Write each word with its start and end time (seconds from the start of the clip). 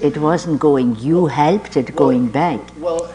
It 0.00 0.16
wasn't 0.16 0.60
going. 0.60 0.96
You 0.96 1.26
helped 1.26 1.76
it 1.76 1.94
going 1.96 2.28
back. 2.28 2.60
Well, 2.78 3.12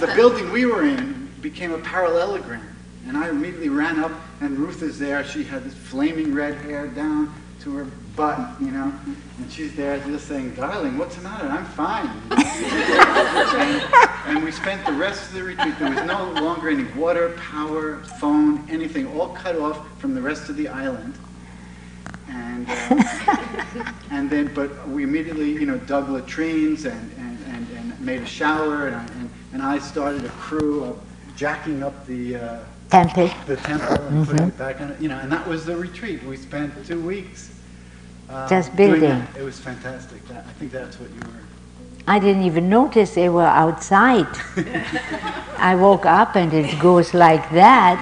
the 0.00 0.12
building 0.16 0.50
we 0.52 0.64
were 0.66 0.84
in 0.84 1.30
became 1.40 1.72
a 1.72 1.78
parallelogram. 1.78 2.76
And 3.06 3.16
I 3.16 3.30
immediately 3.30 3.70
ran 3.70 3.98
up, 4.00 4.12
and 4.40 4.58
Ruth 4.58 4.82
is 4.82 4.98
there. 4.98 5.24
She 5.24 5.42
had 5.42 5.64
this 5.64 5.74
flaming 5.74 6.34
red 6.34 6.54
hair 6.56 6.86
down 6.88 7.32
to 7.62 7.76
her 7.76 7.86
butt, 8.16 8.60
you 8.60 8.70
know. 8.70 8.92
And 9.38 9.50
she's 9.50 9.74
there 9.74 9.98
just 10.00 10.26
saying, 10.28 10.54
darling, 10.54 10.98
what's 10.98 11.16
the 11.16 11.22
matter? 11.22 11.46
I'm 11.46 11.64
fine. 11.64 12.08
and, 12.30 13.82
and 14.26 14.44
we 14.44 14.50
spent 14.50 14.84
the 14.84 14.92
rest 14.92 15.28
of 15.28 15.34
the 15.34 15.42
retreat. 15.42 15.78
There 15.78 15.90
was 15.90 16.02
no 16.04 16.30
longer 16.32 16.68
any 16.68 16.84
water, 16.98 17.30
power, 17.50 17.98
phone, 18.20 18.68
anything, 18.68 19.06
all 19.18 19.30
cut 19.30 19.56
off 19.56 19.86
from 19.98 20.14
the 20.14 20.20
rest 20.20 20.48
of 20.50 20.56
the 20.56 20.68
island. 20.68 21.14
And, 22.28 22.66
uh, 22.68 23.92
and 24.10 24.28
then, 24.28 24.52
but 24.54 24.88
we 24.88 25.02
immediately, 25.02 25.50
you 25.52 25.66
know, 25.66 25.78
dug 25.78 26.08
latrines 26.08 26.84
and, 26.84 27.12
and, 27.18 27.38
and, 27.46 27.66
and 27.76 28.00
made 28.00 28.22
a 28.22 28.26
shower, 28.26 28.88
and 28.88 28.96
I, 28.96 29.04
and, 29.04 29.30
and 29.54 29.62
I 29.62 29.78
started 29.78 30.24
a 30.24 30.30
crew 30.30 30.84
of 30.84 31.00
jacking 31.36 31.82
up 31.82 32.06
the 32.06 32.36
uh, 32.36 32.58
Temple. 32.90 33.30
the 33.46 33.56
temple 33.56 34.02
and 34.06 34.26
putting 34.26 34.48
it 34.48 34.56
back 34.56 34.80
on 34.80 34.90
it, 34.92 35.00
you 35.00 35.08
know, 35.08 35.18
and 35.18 35.30
that 35.30 35.46
was 35.46 35.66
the 35.66 35.76
retreat. 35.76 36.22
We 36.24 36.38
spent 36.38 36.86
two 36.86 37.00
weeks 37.02 37.54
uh, 38.30 38.48
Just 38.48 38.74
doing 38.76 39.00
building. 39.00 39.26
It 39.36 39.42
was 39.42 39.58
fantastic. 39.60 40.26
That, 40.28 40.46
I 40.46 40.52
think 40.52 40.72
that's 40.72 40.98
what 40.98 41.10
you 41.10 41.20
were. 41.20 41.47
I 42.08 42.18
didn't 42.18 42.44
even 42.44 42.70
notice 42.70 43.14
they 43.14 43.28
were 43.28 43.44
outside. 43.44 44.26
I 45.58 45.74
woke 45.74 46.06
up 46.06 46.36
and 46.36 46.50
it 46.54 46.78
goes 46.80 47.12
like 47.12 47.50
that, 47.50 47.98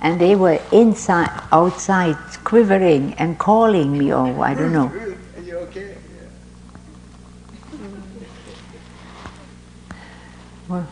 and 0.00 0.20
they 0.20 0.34
were 0.34 0.58
inside, 0.72 1.30
outside, 1.52 2.16
quivering 2.42 3.14
and 3.14 3.38
calling 3.38 3.96
me. 3.96 4.12
Oh, 4.12 4.40
I 4.40 4.54
don't 4.54 4.72
know. 4.72 4.88
Are 4.88 5.40
you 5.40 5.56
okay? 5.58 5.94
Yeah. 5.94 6.28
Well, 10.68 10.88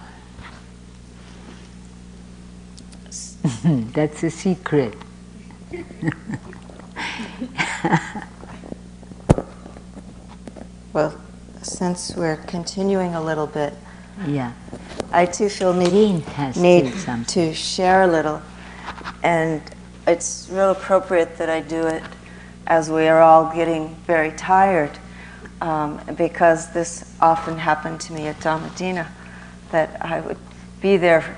That's 3.92 4.22
a 4.22 4.30
secret. 4.30 4.94
Well, 10.92 11.18
since 11.62 12.14
we're 12.16 12.36
continuing 12.36 13.14
a 13.14 13.22
little 13.22 13.46
bit, 13.46 13.74
Yeah. 14.27 14.52
I 15.12 15.27
too 15.27 15.48
feel 15.48 15.72
need, 15.72 16.24
need 16.56 16.92
to 17.28 17.55
share 17.55 18.02
a 18.02 18.06
little. 18.06 18.42
And 19.22 19.62
it's 20.06 20.48
real 20.50 20.70
appropriate 20.70 21.36
that 21.38 21.48
I 21.48 21.60
do 21.60 21.86
it 21.86 22.02
as 22.66 22.90
we 22.90 23.08
are 23.08 23.20
all 23.20 23.52
getting 23.55 23.94
very 24.06 24.33
tired, 24.33 24.90
um, 25.60 26.00
because 26.16 26.72
this 26.72 27.14
often 27.20 27.58
happened 27.58 28.00
to 28.02 28.12
me 28.12 28.27
at 28.27 28.38
Dhamma 28.40 28.74
Dena, 28.77 29.08
that 29.70 29.96
I 30.00 30.20
would 30.20 30.38
be 30.80 30.96
there 30.96 31.36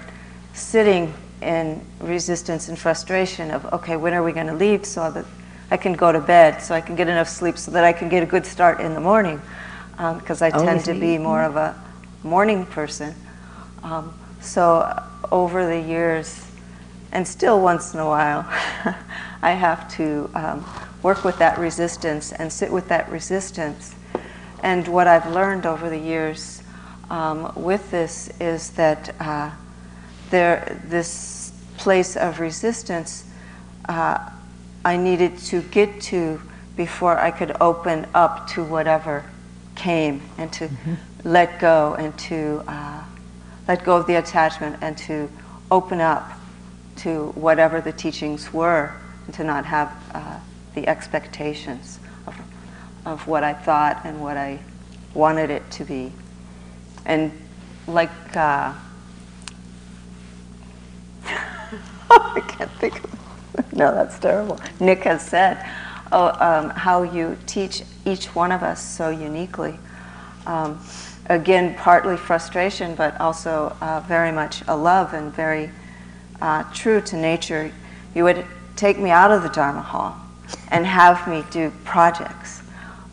sitting 0.52 1.12
in 1.42 1.80
resistance 2.00 2.68
and 2.68 2.78
frustration 2.78 3.50
of, 3.50 3.64
okay, 3.72 3.96
when 3.96 4.14
are 4.14 4.22
we 4.22 4.32
going 4.32 4.46
to 4.46 4.54
leave 4.54 4.86
so 4.86 5.10
that 5.10 5.24
I 5.70 5.76
can 5.76 5.92
go 5.92 6.12
to 6.12 6.20
bed, 6.20 6.62
so 6.62 6.74
I 6.74 6.80
can 6.80 6.94
get 6.96 7.08
enough 7.08 7.28
sleep, 7.28 7.58
so 7.58 7.70
that 7.72 7.84
I 7.84 7.92
can 7.92 8.08
get 8.08 8.22
a 8.22 8.26
good 8.26 8.46
start 8.46 8.80
in 8.80 8.94
the 8.94 9.00
morning, 9.00 9.40
because 9.96 10.42
I 10.42 10.50
tend 10.50 10.84
to 10.86 10.94
be 10.94 11.18
more 11.18 11.42
of 11.42 11.56
a 11.56 11.74
morning 12.22 12.66
person. 12.66 13.14
Um, 13.82 14.18
so 14.40 14.78
uh, 14.78 15.06
over 15.30 15.66
the 15.66 15.80
years, 15.80 16.46
and 17.12 17.26
still 17.26 17.60
once 17.60 17.94
in 17.94 18.00
a 18.00 18.06
while, 18.06 18.40
I 19.42 19.52
have 19.52 19.94
to 19.96 20.30
um, 20.34 20.64
work 21.02 21.22
with 21.22 21.38
that 21.38 21.58
resistance 21.58 22.32
and 22.32 22.52
sit 22.52 22.72
with 22.72 22.88
that 22.88 23.10
resistance. 23.10 23.94
And 24.62 24.88
what 24.88 25.06
I've 25.06 25.30
learned 25.30 25.66
over 25.66 25.90
the 25.90 25.98
years 25.98 26.62
um, 27.10 27.52
with 27.54 27.90
this 27.90 28.30
is 28.40 28.70
that 28.70 29.14
uh, 29.20 29.50
there, 30.30 30.80
this 30.86 31.52
place 31.76 32.16
of 32.16 32.40
resistance, 32.40 33.24
uh, 33.88 34.30
I 34.84 34.96
needed 34.96 35.38
to 35.38 35.62
get 35.62 36.00
to 36.02 36.40
before 36.76 37.18
I 37.18 37.30
could 37.30 37.56
open 37.60 38.06
up 38.14 38.48
to 38.48 38.64
whatever 38.64 39.24
came 39.74 40.22
and 40.38 40.52
to 40.52 40.68
let 41.24 41.58
go 41.58 41.94
and 41.98 42.16
to 42.18 42.62
uh, 42.66 43.02
let 43.66 43.84
go 43.84 43.96
of 43.96 44.06
the 44.06 44.16
attachment 44.16 44.76
and 44.80 44.96
to 44.98 45.28
open 45.70 46.00
up 46.00 46.30
to 46.96 47.28
whatever 47.30 47.80
the 47.80 47.92
teachings 47.92 48.52
were 48.52 48.92
and 49.26 49.34
to 49.34 49.44
not 49.44 49.64
have 49.64 49.92
uh, 50.12 50.38
the 50.74 50.86
expectations 50.86 51.98
of, 52.26 52.34
of 53.04 53.26
what 53.26 53.42
I 53.42 53.52
thought 53.52 54.02
and 54.04 54.20
what 54.20 54.36
I 54.36 54.60
wanted 55.14 55.50
it 55.50 55.68
to 55.72 55.84
be. 55.84 56.12
And 57.06 57.32
like, 57.86 58.10
uh, 58.36 58.72
I 62.10 62.42
can't 62.46 62.70
think 62.72 63.02
of 63.02 63.14
no, 63.72 63.92
that's 63.92 64.18
terrible. 64.18 64.60
Nick 64.80 65.04
has 65.04 65.26
said, 65.26 65.64
um, 66.14 66.70
how 66.70 67.02
you 67.02 67.36
teach 67.46 67.82
each 68.04 68.34
one 68.34 68.52
of 68.52 68.62
us 68.62 68.82
so 68.82 69.10
uniquely. 69.10 69.78
Um, 70.46 70.80
again, 71.26 71.74
partly 71.74 72.16
frustration, 72.16 72.94
but 72.94 73.18
also 73.20 73.76
uh, 73.80 74.00
very 74.06 74.32
much 74.32 74.62
a 74.68 74.76
love 74.76 75.14
and 75.14 75.32
very 75.34 75.70
uh, 76.40 76.64
true 76.72 77.00
to 77.00 77.16
nature. 77.16 77.72
You 78.14 78.24
would 78.24 78.44
take 78.76 78.98
me 78.98 79.10
out 79.10 79.30
of 79.30 79.42
the 79.42 79.48
Dharma 79.48 79.82
hall 79.82 80.16
and 80.68 80.86
have 80.86 81.26
me 81.28 81.44
do 81.50 81.72
projects. 81.84 82.62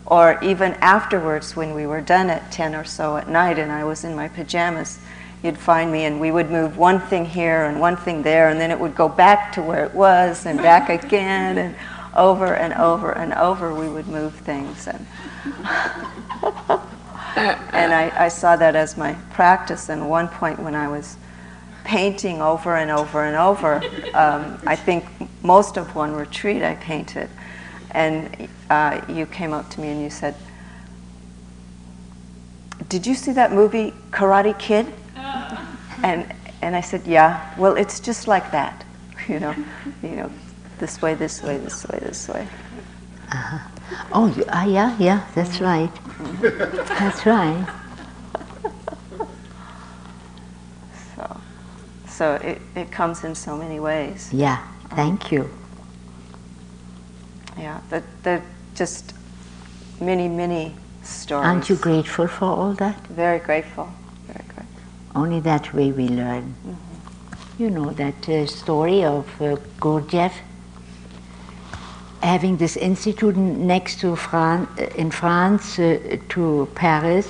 Or 0.06 0.38
even 0.44 0.74
afterwards, 0.82 1.56
when 1.56 1.74
we 1.74 1.86
were 1.86 2.02
done 2.02 2.30
at 2.30 2.52
10 2.52 2.76
or 2.76 2.84
so 2.84 3.18
at 3.18 3.30
night 3.30 3.58
and 3.58 3.72
I 3.72 3.86
was 3.86 4.04
in 4.04 4.16
my 4.16 4.28
pajamas, 4.28 5.00
you'd 5.42 5.58
find 5.58 5.92
me 5.92 6.04
and 6.04 6.20
we 6.20 6.32
would 6.32 6.52
move 6.52 6.78
one 6.78 7.00
thing 7.00 7.26
here 7.26 7.64
and 7.64 7.80
one 7.80 7.96
thing 7.96 8.22
there, 8.22 8.50
and 8.50 8.60
then 8.60 8.72
it 8.72 8.80
would 8.80 8.96
go 8.96 9.08
back 9.10 9.54
to 9.54 9.62
where 9.62 9.86
it 9.86 9.94
was 9.94 10.46
and 10.46 10.60
back 10.60 10.90
again, 10.90 11.58
and 11.58 11.76
over 12.16 12.54
and 12.56 12.74
over 12.74 13.12
and 13.12 13.34
over 13.34 13.74
we 13.74 13.88
would 13.88 14.08
move 14.08 14.34
things. 14.36 14.88
And, 14.88 15.06
and 17.36 17.94
I, 17.94 18.12
I 18.18 18.28
saw 18.28 18.56
that 18.56 18.76
as 18.76 18.98
my 18.98 19.14
practice. 19.32 19.90
And 19.90 20.10
one 20.10 20.28
point 20.28 20.60
when 20.60 20.76
I 20.76 20.88
was 20.88 21.18
painting 21.84 22.42
over 22.42 22.76
and 22.76 22.92
over 22.92 23.24
and 23.24 23.36
over, 23.36 23.76
um, 24.14 24.60
I 24.66 24.76
think 24.76 25.06
most 25.44 25.78
of 25.78 25.96
one 25.96 26.14
retreat 26.14 26.62
I 26.64 26.76
painted, 26.76 27.30
and 27.92 28.48
uh, 28.70 29.02
you 29.10 29.26
came 29.26 29.54
up 29.54 29.70
to 29.72 29.82
me 29.82 29.90
and 29.90 30.02
you 30.02 30.10
said, 30.10 30.36
did 32.90 33.08
you 33.08 33.16
see 33.16 33.32
that 33.34 33.52
movie 33.52 33.94
Karate 34.12 34.58
Kid? 34.58 34.94
And 36.04 36.34
and 36.62 36.76
I 36.76 36.82
said, 36.82 37.06
yeah. 37.06 37.54
Well, 37.58 37.76
it's 37.76 38.00
just 38.00 38.28
like 38.28 38.52
that, 38.52 38.86
you 39.28 39.40
know, 39.40 39.56
you 40.02 40.10
know, 40.10 40.32
this 40.82 41.00
way, 41.02 41.14
this 41.14 41.44
way, 41.44 41.58
this 41.60 41.86
way, 41.88 42.00
this 42.02 42.28
way. 42.28 42.48
Oh, 44.12 44.26
you- 44.36 44.46
ah, 44.50 44.66
yeah, 44.66 44.96
yeah, 45.00 45.22
that's 45.36 45.62
right. 45.62 45.92
That's 47.00 47.26
right. 47.26 47.66
So, 51.16 51.38
so 52.08 52.34
it, 52.36 52.62
it 52.76 52.92
comes 52.92 53.24
in 53.24 53.36
so 53.36 53.56
many 53.58 53.80
ways. 53.80 54.30
Yeah, 54.34 54.58
thank 54.96 55.32
you. 55.32 55.50
Yeah, 57.58 57.80
that 57.90 58.04
that 58.24 58.42
just 58.76 59.14
many 60.00 60.28
many 60.28 60.74
stories. 61.04 61.46
Aren't 61.48 61.70
you 61.70 61.76
grateful 61.76 62.28
for 62.28 62.46
all 62.46 62.74
that? 62.74 62.96
Very 63.08 63.40
grateful. 63.40 63.88
Very 64.28 64.46
grateful. 64.54 64.82
Only 65.16 65.40
that 65.42 65.74
way 65.74 65.92
we 65.92 66.08
learn. 66.08 66.56
You 67.60 67.70
know 67.70 67.92
that 67.92 68.30
uh, 68.30 68.46
story 68.48 69.04
of 69.04 69.26
uh, 69.42 69.58
Gurdjieff 69.80 70.34
having 72.22 72.58
this 72.58 72.78
institute 72.78 73.36
next 73.36 74.00
to 74.02 74.16
Fran- 74.16 74.68
in 74.96 75.12
France 75.12 75.80
uh, 75.80 76.18
to 76.30 76.70
Paris, 76.76 77.28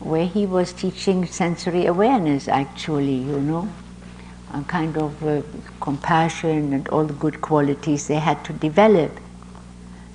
where 0.00 0.26
he 0.26 0.46
was 0.46 0.72
teaching 0.72 1.26
sensory 1.26 1.86
awareness. 1.86 2.48
Actually, 2.48 3.14
you 3.14 3.40
know, 3.40 3.68
a 4.54 4.62
kind 4.62 4.96
of 4.96 5.24
uh, 5.24 5.42
compassion 5.80 6.72
and 6.72 6.88
all 6.88 7.04
the 7.04 7.14
good 7.14 7.40
qualities 7.40 8.06
they 8.06 8.16
had 8.16 8.44
to 8.44 8.52
develop. 8.52 9.10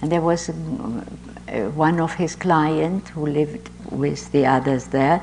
And 0.02 0.12
there 0.12 0.22
was 0.22 0.50
um, 0.50 1.06
uh, 1.48 1.64
one 1.72 2.00
of 2.00 2.14
his 2.14 2.36
clients 2.36 3.10
who 3.10 3.28
lived 3.28 3.70
with 3.92 4.32
the 4.32 4.46
others 4.46 4.86
there. 4.88 5.22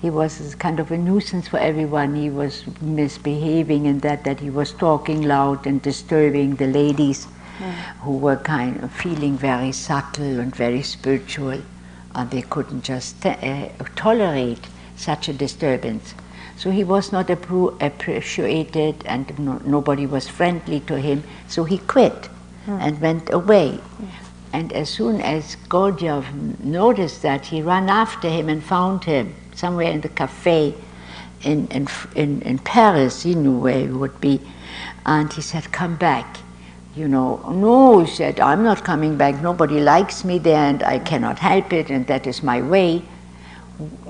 He 0.00 0.10
was 0.10 0.54
kind 0.56 0.78
of 0.80 0.92
a 0.92 0.98
nuisance 0.98 1.48
for 1.48 1.58
everyone. 1.58 2.14
He 2.14 2.30
was 2.30 2.64
misbehaving 2.80 3.86
in 3.86 4.00
that 4.00 4.22
that 4.24 4.38
he 4.38 4.50
was 4.50 4.72
talking 4.72 5.22
loud 5.22 5.66
and 5.66 5.80
disturbing 5.82 6.56
the 6.56 6.66
ladies 6.66 7.26
who 8.00 8.16
were 8.16 8.36
kind 8.36 8.82
of 8.82 8.92
feeling 8.92 9.36
very 9.36 9.72
subtle 9.72 10.40
and 10.40 10.54
very 10.54 10.82
spiritual, 10.82 11.60
and 12.14 12.30
they 12.30 12.42
couldn't 12.42 12.82
just 12.82 13.24
uh, 13.26 13.68
tolerate 13.96 14.66
such 14.96 15.28
a 15.28 15.32
disturbance. 15.32 16.14
So 16.56 16.70
he 16.70 16.84
was 16.84 17.12
not 17.12 17.26
appro- 17.28 17.80
appreciated, 17.82 19.02
and 19.06 19.36
no, 19.38 19.60
nobody 19.64 20.06
was 20.06 20.28
friendly 20.28 20.80
to 20.80 20.98
him. 21.00 21.24
So 21.48 21.64
he 21.64 21.78
quit 21.78 22.28
and 22.66 23.00
went 23.00 23.32
away. 23.32 23.80
And 24.52 24.72
as 24.72 24.88
soon 24.88 25.20
as 25.20 25.56
Gurdjieff 25.68 26.24
noticed 26.62 27.22
that, 27.22 27.46
he 27.46 27.60
ran 27.60 27.88
after 27.90 28.28
him 28.28 28.48
and 28.48 28.62
found 28.62 29.04
him 29.04 29.34
somewhere 29.54 29.90
in 29.90 30.00
the 30.00 30.08
cafe 30.08 30.74
in, 31.42 31.66
in, 31.68 31.88
in, 32.14 32.40
in 32.42 32.58
Paris. 32.58 33.22
He 33.22 33.34
knew 33.34 33.58
where 33.58 33.80
he 33.80 33.88
would 33.88 34.20
be. 34.20 34.40
And 35.04 35.32
he 35.32 35.42
said, 35.42 35.72
Come 35.72 35.96
back. 35.96 36.38
You 36.96 37.08
know, 37.08 37.36
no, 37.50 38.00
he 38.00 38.10
said, 38.10 38.38
I'm 38.38 38.62
not 38.62 38.84
coming 38.84 39.16
back. 39.16 39.42
Nobody 39.42 39.80
likes 39.80 40.24
me 40.24 40.38
there, 40.38 40.64
and 40.64 40.82
I 40.82 41.00
cannot 41.00 41.40
help 41.40 41.72
it, 41.72 41.90
and 41.90 42.06
that 42.06 42.26
is 42.26 42.42
my 42.42 42.62
way. 42.62 43.02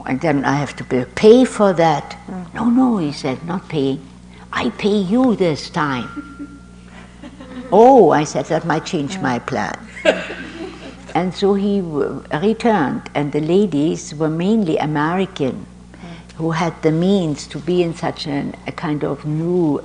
And 0.06 0.20
then 0.20 0.44
I 0.44 0.56
have 0.56 0.76
to 0.76 1.06
pay 1.14 1.46
for 1.46 1.72
that. 1.72 2.18
Mm. 2.26 2.54
No, 2.54 2.64
no, 2.68 2.98
he 2.98 3.12
said, 3.12 3.42
not 3.46 3.68
paying. 3.68 4.06
I 4.52 4.68
pay 4.70 4.98
you 4.98 5.34
this 5.34 5.70
time. 5.70 6.60
oh, 7.72 8.10
I 8.10 8.24
said, 8.24 8.44
that 8.46 8.66
might 8.66 8.84
change 8.84 9.18
my 9.18 9.38
plan. 9.38 9.74
and 11.14 11.34
so 11.34 11.54
he 11.54 11.80
returned, 11.80 13.08
and 13.14 13.32
the 13.32 13.40
ladies 13.40 14.14
were 14.14 14.28
mainly 14.28 14.76
American 14.76 15.66
who 16.36 16.50
had 16.50 16.74
the 16.82 16.90
means 16.90 17.46
to 17.46 17.58
be 17.58 17.82
in 17.82 17.94
such 17.94 18.26
an, 18.26 18.54
a 18.66 18.72
kind 18.72 19.04
of 19.04 19.24
new, 19.24 19.82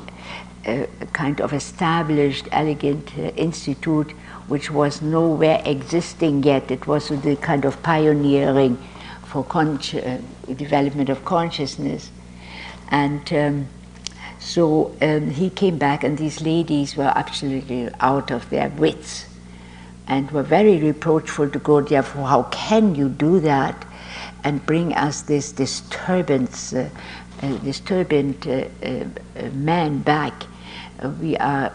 uh, 0.65 0.85
kind 1.13 1.39
of 1.41 1.53
established, 1.53 2.47
elegant 2.51 3.17
uh, 3.17 3.21
institute 3.35 4.13
which 4.49 4.71
was 4.71 5.01
nowhere 5.01 5.61
existing 5.63 6.43
yet. 6.43 6.69
It 6.71 6.87
was 6.87 7.09
the 7.09 7.35
kind 7.35 7.65
of 7.65 7.81
pioneering 7.83 8.77
for 9.23 9.45
uh, 9.53 10.17
development 10.55 11.09
of 11.09 11.23
consciousness. 11.23 12.09
And 12.89 13.31
um, 13.31 13.67
so 14.39 14.95
um, 15.01 15.29
he 15.29 15.51
came 15.51 15.77
back, 15.77 16.03
and 16.03 16.17
these 16.17 16.41
ladies 16.41 16.97
were 16.97 17.13
absolutely 17.15 17.89
out 17.99 18.31
of 18.31 18.49
their 18.49 18.69
wits 18.69 19.27
and 20.07 20.31
were 20.31 20.41
very 20.41 20.77
reproachful 20.77 21.47
to 21.51 21.59
Gurdjieff. 21.59 22.05
For 22.05 22.25
how 22.25 22.43
can 22.43 22.95
you 22.95 23.07
do 23.09 23.39
that 23.41 23.85
and 24.43 24.65
bring 24.65 24.93
us 24.95 25.21
this 25.21 25.51
disturbance, 25.51 26.73
uh, 26.73 26.89
uh, 27.41 27.57
disturbant 27.57 28.47
uh, 28.47 28.65
uh, 28.85 29.49
man 29.53 29.99
back? 29.99 30.45
we 31.21 31.37
are 31.37 31.71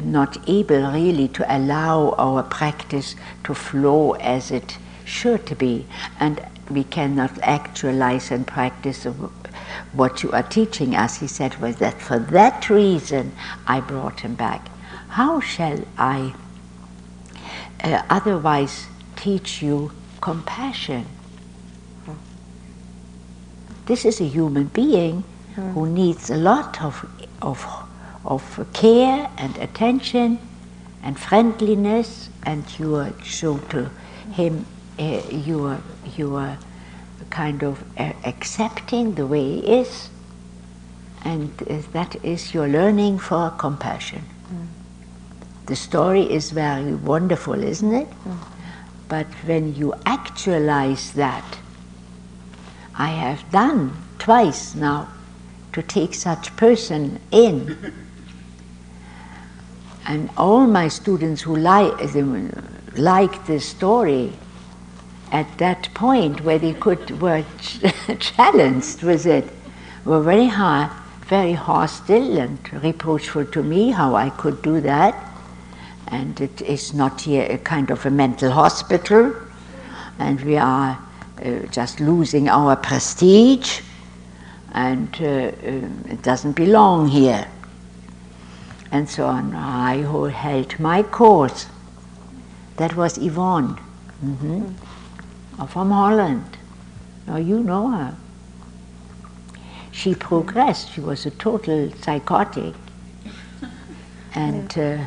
not 0.00 0.36
able 0.48 0.90
really 0.90 1.28
to 1.28 1.56
allow 1.56 2.10
our 2.18 2.42
practice 2.42 3.14
to 3.44 3.54
flow 3.54 4.12
as 4.14 4.50
it 4.50 4.78
should 5.04 5.56
be. 5.58 5.86
And 6.18 6.44
we 6.68 6.84
cannot 6.84 7.38
actualize 7.42 8.30
and 8.30 8.46
practice 8.46 9.04
what 9.92 10.22
you 10.22 10.32
are 10.32 10.42
teaching 10.42 10.94
us. 10.94 11.20
He 11.20 11.26
said, 11.26 11.60
was 11.60 11.76
that 11.76 12.00
for 12.00 12.18
that 12.18 12.68
reason 12.68 13.32
I 13.66 13.80
brought 13.80 14.20
him 14.20 14.34
back. 14.34 14.68
How 15.08 15.40
shall 15.40 15.84
I 15.96 16.34
uh, 17.84 18.02
otherwise 18.10 18.86
teach 19.14 19.62
you 19.62 19.92
compassion? 20.20 21.06
This 23.86 24.04
is 24.04 24.20
a 24.20 24.24
human 24.24 24.64
being 24.66 25.24
mm. 25.54 25.72
who 25.72 25.88
needs 25.88 26.30
a 26.30 26.36
lot 26.36 26.82
of, 26.82 27.08
of, 27.40 27.64
of 28.24 28.66
care 28.72 29.30
and 29.38 29.56
attention 29.58 30.38
and 31.02 31.18
friendliness, 31.18 32.28
and 32.44 32.64
you 32.78 32.96
are 32.96 33.12
show 33.22 33.58
to 33.70 33.90
him 34.32 34.66
uh, 34.98 35.20
you 35.30 35.66
are 35.66 35.80
you 36.16 36.34
are 36.36 36.58
kind 37.30 37.62
of 37.62 37.82
uh, 37.98 38.12
accepting 38.24 39.14
the 39.14 39.26
way 39.26 39.60
he 39.60 39.80
is, 39.80 40.08
and 41.24 41.50
uh, 41.62 41.82
that 41.92 42.16
is 42.24 42.54
your 42.54 42.66
learning 42.66 43.18
for 43.18 43.50
compassion. 43.50 44.22
Mm. 44.52 44.66
The 45.66 45.76
story 45.76 46.22
is 46.22 46.50
very 46.50 46.94
wonderful, 46.94 47.62
isn't 47.62 47.94
it? 47.94 48.08
Mm. 48.24 48.38
But 49.08 49.26
when 49.44 49.74
you 49.74 49.94
actualize 50.06 51.12
that, 51.12 51.58
I 52.98 53.08
have 53.08 53.50
done 53.50 53.96
twice 54.18 54.74
now 54.74 55.08
to 55.72 55.82
take 55.82 56.14
such 56.14 56.56
person 56.56 57.20
in. 57.30 57.76
and 60.06 60.30
all 60.36 60.66
my 60.66 60.88
students 60.88 61.42
who 61.42 61.56
like, 61.56 61.92
like 62.96 63.46
this 63.46 63.68
story 63.68 64.32
at 65.30 65.58
that 65.58 65.88
point 65.92 66.40
where 66.42 66.58
they 66.58 66.72
could 66.72 67.20
were 67.20 67.44
challenged 68.18 69.02
with 69.02 69.26
it 69.26 69.44
were 70.06 70.22
very 70.22 70.46
hard, 70.46 70.90
very 71.26 71.52
hostile 71.52 72.38
and 72.38 72.58
reproachful 72.82 73.44
to 73.44 73.62
me 73.62 73.90
how 73.90 74.14
I 74.14 74.30
could 74.30 74.62
do 74.62 74.80
that. 74.80 75.14
And 76.06 76.40
it 76.40 76.62
is 76.62 76.94
not 76.94 77.20
here 77.22 77.46
a 77.50 77.58
kind 77.58 77.90
of 77.90 78.06
a 78.06 78.10
mental 78.10 78.52
hospital, 78.52 79.34
and 80.18 80.40
we 80.42 80.56
are 80.56 81.05
just 81.70 82.00
losing 82.00 82.48
our 82.48 82.76
prestige, 82.76 83.80
and 84.72 85.08
uh, 85.20 85.24
uh, 85.24 86.12
it 86.12 86.22
doesn't 86.22 86.52
belong 86.52 87.08
here. 87.08 87.46
And 88.92 89.08
so 89.08 89.26
on. 89.26 89.54
I 89.54 90.02
who 90.02 90.24
held 90.24 90.78
my 90.78 91.02
course. 91.02 91.66
That 92.76 92.94
was 92.96 93.18
Yvonne. 93.18 93.78
Mm-hmm 94.24 94.72
from 95.64 95.90
Holland. 95.90 96.58
Now 97.26 97.36
you 97.36 97.60
know 97.60 97.88
her. 97.88 98.14
She 99.90 100.14
progressed. 100.14 100.92
She 100.92 101.00
was 101.00 101.24
a 101.24 101.30
total 101.30 101.90
psychotic, 102.02 102.74
and 104.34 104.78
uh, 104.78 104.98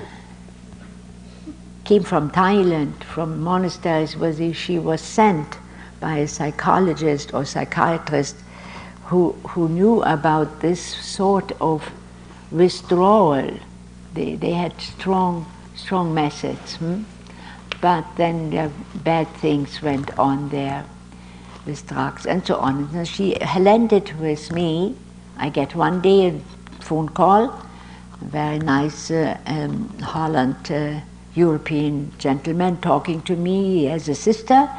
came 1.83 2.03
from 2.03 2.31
Thailand, 2.31 3.03
from 3.03 3.41
monasteries 3.41 4.17
where 4.17 4.53
she 4.53 4.79
was 4.79 5.01
sent 5.01 5.57
by 5.99 6.17
a 6.17 6.27
psychologist 6.27 7.33
or 7.33 7.45
psychiatrist 7.45 8.35
who, 9.05 9.33
who 9.49 9.69
knew 9.69 10.01
about 10.03 10.61
this 10.61 10.81
sort 10.81 11.51
of 11.61 11.91
withdrawal. 12.51 13.51
They, 14.13 14.35
they 14.35 14.51
had 14.51 14.79
strong, 14.81 15.45
strong 15.75 16.13
methods. 16.13 16.75
Hmm? 16.77 17.03
but 17.81 18.05
then 18.15 18.49
the 18.49 18.71
bad 19.03 19.27
things 19.37 19.81
went 19.81 20.17
on 20.19 20.49
there 20.49 20.85
with 21.65 21.87
drugs 21.87 22.25
and 22.25 22.45
so 22.45 22.55
on. 22.57 22.89
And 22.93 23.07
she 23.07 23.35
landed 23.57 24.19
with 24.19 24.51
me. 24.51 24.95
I 25.37 25.49
get 25.49 25.75
one 25.75 26.01
day 26.01 26.27
a 26.27 26.39
phone 26.83 27.09
call, 27.09 27.45
a 27.45 28.25
very 28.25 28.59
nice 28.59 29.11
uh, 29.11 29.37
um, 29.45 29.97
Holland 29.99 30.71
uh, 30.71 30.99
European 31.35 32.11
gentleman 32.17 32.77
talking 32.77 33.21
to 33.23 33.35
me 33.35 33.87
as 33.87 34.09
a 34.09 34.15
sister, 34.15 34.69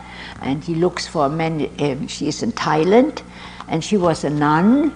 and 0.42 0.64
he 0.64 0.74
looks 0.74 1.06
for 1.06 1.28
men. 1.28 1.70
Um, 1.78 2.06
she 2.08 2.28
is 2.28 2.42
in 2.42 2.52
Thailand, 2.52 3.22
and 3.68 3.84
she 3.84 3.96
was 3.96 4.24
a 4.24 4.30
nun, 4.30 4.94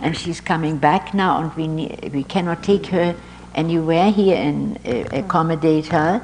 and 0.00 0.16
she's 0.16 0.40
coming 0.40 0.78
back 0.78 1.14
now, 1.14 1.40
and 1.40 1.54
we 1.54 2.10
we 2.10 2.24
cannot 2.24 2.62
take 2.62 2.86
her 2.86 3.14
anywhere 3.54 4.10
here 4.10 4.36
and 4.36 4.78
uh, 4.86 5.04
accommodate 5.12 5.86
her 5.86 6.22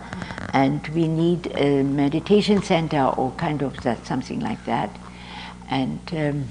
and 0.54 0.86
we 0.88 1.08
need 1.08 1.52
a 1.56 1.82
meditation 1.82 2.62
center 2.62 3.02
or 3.16 3.32
kind 3.32 3.60
of 3.60 3.76
that, 3.82 4.06
something 4.06 4.38
like 4.38 4.64
that. 4.66 4.88
And 5.68 6.00
um, 6.12 6.44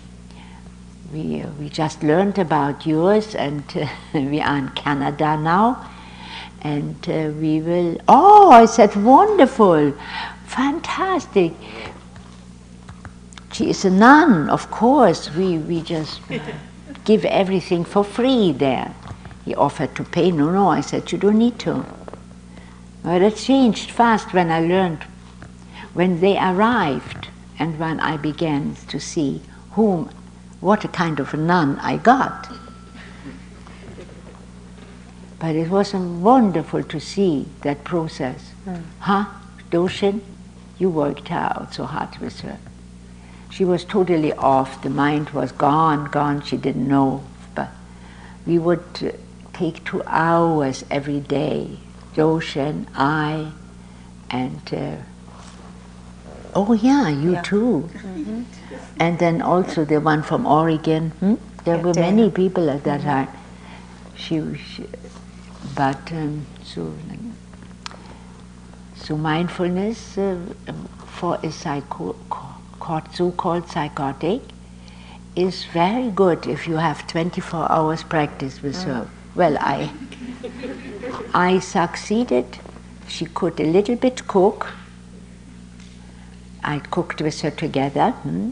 we, 1.14 1.42
uh, 1.42 1.50
we 1.58 1.70
just 1.70 2.04
learned 2.04 2.38
about 2.38 2.86
yours, 2.86 3.34
and 3.34 3.64
uh, 3.78 3.88
we 4.14 4.42
are 4.42 4.58
in 4.58 4.70
Canada 4.72 5.38
now. 5.38 5.90
And 6.64 6.96
uh, 7.10 7.32
we 7.40 7.60
will, 7.60 7.98
oh, 8.08 8.52
I 8.52 8.66
said, 8.66 8.96
wonderful, 8.96 9.94
fantastic. 10.46 11.54
She 13.52 13.70
is 13.70 13.84
a 13.86 13.90
nun, 13.90 14.50
of 14.50 14.72
course. 14.72 15.30
We, 15.36 15.58
we 15.58 15.82
just 15.82 16.22
give 17.06 17.26
everything 17.26 17.84
for 17.84 18.04
free 18.04 18.54
there. 18.54 18.96
He 19.46 19.54
offered 19.54 19.94
to 19.96 20.04
pay. 20.04 20.32
No, 20.32 20.52
no, 20.52 20.70
I 20.70 20.82
said, 20.82 21.12
you 21.12 21.18
don't 21.18 21.38
need 21.38 21.60
to. 21.60 21.86
But 23.04 23.22
it 23.22 23.36
changed 23.36 23.92
fast 23.92 24.34
when 24.34 24.50
I 24.50 24.62
learned, 24.62 25.04
when 25.94 26.22
they 26.22 26.38
arrived, 26.38 27.28
and 27.60 27.78
when 27.78 28.00
I 28.00 28.18
began 28.18 28.76
to 28.88 29.00
see 29.00 29.42
whom, 29.72 30.10
what 30.62 30.86
a 30.86 30.88
kind 30.88 31.20
of 31.20 31.34
a 31.34 31.38
nun 31.38 31.78
I 31.80 31.98
got. 31.98 32.50
But 35.44 35.58
it 35.58 35.70
was 35.70 35.94
wonderful 35.94 36.84
to 36.84 37.02
see 37.02 37.48
that 37.64 37.84
process. 37.84 38.54
Mm. 38.66 38.84
Huh, 39.00 39.26
Doshin? 39.72 40.22
You 40.80 40.90
worked 40.90 41.34
out 41.34 41.74
so 41.74 41.84
hard 41.84 42.18
with 42.20 42.40
her. 42.40 42.60
She 43.52 43.66
was 43.66 43.84
totally 43.84 44.32
off. 44.32 44.82
The 44.82 44.90
mind 44.90 45.32
was 45.32 45.52
gone, 45.52 46.06
gone. 46.06 46.44
She 46.44 46.56
didn't 46.56 46.88
know. 46.88 47.26
But 47.56 47.72
we 48.48 48.58
would 48.58 48.86
uh, 49.02 49.12
take 49.52 49.84
two 49.84 50.02
hours 50.08 50.86
every 50.90 51.20
day 51.20 51.78
Joshen, 52.16 52.88
I, 52.96 53.52
and 54.30 54.74
uh, 54.74 54.96
oh 56.56 56.72
yeah, 56.72 57.10
you 57.10 57.34
yeah. 57.34 57.42
too. 57.42 57.90
Mm-hmm. 57.92 58.44
And 58.98 59.20
then 59.20 59.42
also 59.42 59.84
the 59.84 60.00
one 60.00 60.24
from 60.24 60.46
Oregon. 60.46 61.10
Hmm? 61.20 61.36
There 61.66 61.76
yeah, 61.76 61.84
were 61.84 61.94
many 61.94 62.32
people 62.32 62.70
at 62.70 62.86
that 62.86 63.02
time. 63.02 63.28
She, 64.16 64.42
she 64.56 64.86
but 65.76 66.12
um, 66.12 66.46
so 66.64 66.94
So 68.96 69.18
mindfulness 69.18 70.18
uh, 70.18 70.38
for 71.08 71.38
a 71.44 71.52
psycho, 71.52 72.16
so-called 73.14 73.68
psychotic 73.68 74.42
is 75.36 75.66
very 75.66 76.10
good 76.10 76.48
if 76.48 76.68
you 76.68 76.76
have 76.78 77.06
24 77.08 77.72
hours 77.72 78.04
practice 78.04 78.62
with 78.62 78.76
mm. 78.76 78.84
her. 78.86 79.10
Well, 79.36 79.58
I, 79.60 79.92
I 81.34 81.60
succeeded. 81.60 82.46
She 83.08 83.26
could 83.26 83.60
a 83.60 83.66
little 83.66 83.96
bit 83.96 84.28
cook. 84.28 84.68
I 86.64 86.80
cooked 86.80 87.22
with 87.22 87.42
her 87.42 87.52
together 87.52 88.12
hmm, 88.12 88.52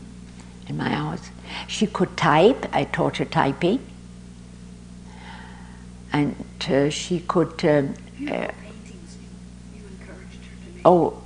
in 0.67 0.77
my 0.77 0.89
house. 0.89 1.29
She 1.67 1.87
could 1.87 2.17
type. 2.17 2.65
I 2.73 2.83
taught 2.85 3.17
her 3.17 3.25
typing. 3.25 3.79
And 6.13 6.35
uh, 6.69 6.89
she 6.89 7.21
could. 7.21 7.63
Um, 7.65 7.93
oh, 10.85 11.21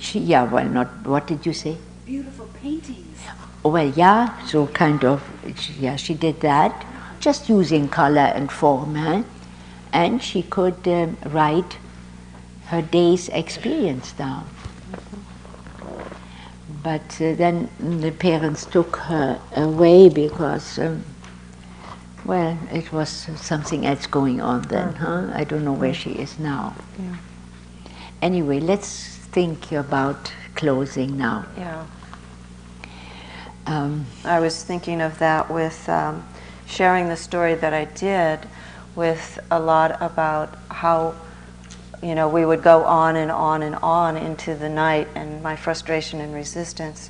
she, 0.00 0.18
yeah, 0.20 0.44
well, 0.44 0.64
not. 0.64 1.06
What 1.06 1.26
did 1.26 1.46
you 1.46 1.52
say? 1.52 1.76
Beautiful 2.04 2.48
paintings. 2.60 3.20
Oh, 3.64 3.70
well, 3.70 3.88
yeah, 3.88 4.46
so 4.46 4.66
kind 4.68 5.04
of, 5.04 5.22
yeah, 5.80 5.96
she 5.96 6.14
did 6.14 6.40
that, 6.40 6.86
just 7.18 7.48
using 7.48 7.88
color 7.88 8.32
and 8.34 8.50
form, 8.50 8.96
eh? 8.96 9.22
and 9.92 10.22
she 10.22 10.42
could 10.42 10.86
um, 10.86 11.16
write 11.26 11.78
her 12.66 12.82
day's 12.82 13.28
experience 13.30 14.12
down. 14.12 14.48
But 16.82 17.20
uh, 17.20 17.34
then 17.34 17.68
the 17.80 18.12
parents 18.12 18.64
took 18.64 18.96
her 18.96 19.40
away 19.56 20.08
because, 20.08 20.78
um, 20.78 21.04
well, 22.28 22.58
it 22.70 22.92
was 22.92 23.08
something 23.08 23.86
else 23.86 24.06
going 24.06 24.38
on 24.42 24.60
then, 24.68 24.92
huh? 24.96 25.30
I 25.32 25.44
don't 25.44 25.64
know 25.64 25.72
where 25.72 25.94
she 25.94 26.10
is 26.10 26.38
now. 26.38 26.76
Yeah. 26.98 27.16
Anyway, 28.20 28.60
let's 28.60 29.16
think 29.32 29.72
about 29.72 30.30
closing 30.54 31.16
now. 31.16 31.46
Yeah. 31.56 31.86
Um, 33.64 34.04
I 34.26 34.40
was 34.40 34.62
thinking 34.62 35.00
of 35.00 35.18
that 35.20 35.50
with 35.50 35.88
um, 35.88 36.22
sharing 36.66 37.08
the 37.08 37.16
story 37.16 37.54
that 37.54 37.72
I 37.72 37.86
did 37.86 38.40
with 38.94 39.38
a 39.50 39.58
lot 39.58 39.96
about 40.02 40.54
how 40.68 41.14
you 42.02 42.14
know 42.14 42.28
we 42.28 42.44
would 42.44 42.62
go 42.62 42.84
on 42.84 43.16
and 43.16 43.30
on 43.30 43.62
and 43.62 43.74
on 43.76 44.18
into 44.18 44.54
the 44.54 44.68
night 44.68 45.08
and 45.14 45.42
my 45.42 45.56
frustration 45.56 46.20
and 46.20 46.34
resistance 46.34 47.08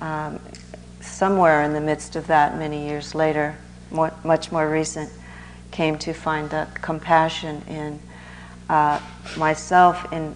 um, 0.00 0.40
somewhere 1.02 1.62
in 1.62 1.74
the 1.74 1.80
midst 1.80 2.16
of 2.16 2.26
that 2.26 2.56
many 2.56 2.88
years 2.88 3.14
later 3.14 3.58
more, 3.90 4.12
much 4.24 4.52
more 4.52 4.68
recent 4.68 5.10
came 5.70 5.98
to 5.98 6.12
find 6.12 6.50
that 6.50 6.80
compassion 6.80 7.62
in 7.68 8.00
uh, 8.68 9.00
myself 9.36 10.12
in 10.12 10.34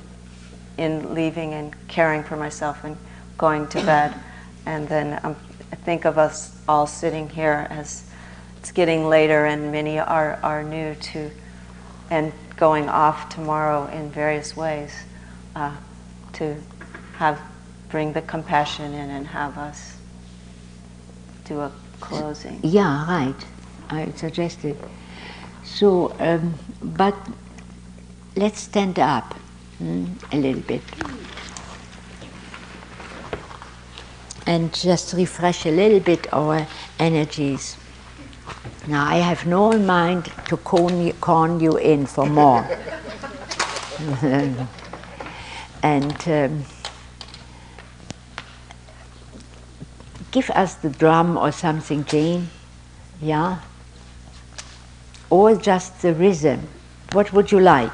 in 0.79 1.15
leaving 1.15 1.53
and 1.53 1.75
caring 1.89 2.25
for 2.25 2.37
myself 2.37 2.85
and 2.85 2.97
going 3.37 3.69
to 3.69 3.83
bed. 3.85 4.15
And 4.65 4.89
then 4.89 5.21
um, 5.23 5.37
I 5.71 5.77
think 5.77 6.07
of 6.07 6.17
us 6.17 6.59
all 6.67 6.87
sitting 6.87 7.29
here 7.29 7.67
as 7.71 8.11
it's 8.59 8.73
getting 8.73 9.07
later 9.07 9.45
and 9.45 9.71
many 9.73 9.99
are, 9.99 10.39
are 10.43 10.63
new 10.63 10.95
to 10.95 11.31
and 12.11 12.33
going 12.57 12.89
off 12.89 13.29
tomorrow 13.29 13.87
in 13.89 14.11
various 14.11 14.57
ways 14.57 14.93
uh, 15.55 15.75
to 16.35 16.57
have 17.15 17.41
bring 17.91 18.13
the 18.13 18.23
compassion 18.23 18.93
in 18.93 19.11
and 19.11 19.27
have 19.27 19.59
us 19.59 19.97
do 21.45 21.61
a 21.61 21.73
closing. 22.01 22.61
Yeah, 22.63 23.07
right. 23.07 23.47
I 23.91 24.11
suggested. 24.13 24.77
So, 25.65 26.15
um, 26.19 26.55
but 26.83 27.15
let's 28.37 28.61
stand 28.61 28.99
up 28.99 29.35
mm, 29.81 30.07
a 30.33 30.37
little 30.37 30.63
bit. 30.63 30.83
and 34.51 34.73
just 34.75 35.13
refresh 35.13 35.65
a 35.65 35.71
little 35.71 36.01
bit 36.01 36.27
our 36.33 36.67
energies. 36.99 37.77
Now, 38.89 39.07
I 39.07 39.19
have 39.19 39.47
no 39.47 39.79
mind 39.79 40.25
to 40.49 40.57
con 40.57 41.61
you, 41.61 41.77
in 41.77 42.07
for 42.07 42.27
more. 42.27 42.67
and 45.83 46.29
um, 46.29 46.65
give 50.31 50.51
us 50.51 50.75
the 50.75 50.91
drum 50.91 51.37
or 51.37 51.53
something, 51.53 52.05
Jane. 52.05 52.49
Yeah? 53.21 53.61
Or 55.29 55.57
just 55.57 56.03
the 56.03 56.15
rhythm. 56.15 56.69
What 57.13 57.33
would 57.33 57.51
you 57.53 57.61
like? 57.61 57.93